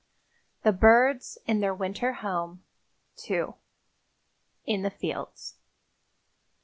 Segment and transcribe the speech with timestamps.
[0.63, 2.63] THE BIRDS IN THEIR WINTER HOME.
[3.29, 3.53] II.
[4.65, 5.57] (In the Fields.)